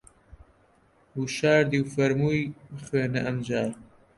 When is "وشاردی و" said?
1.21-1.91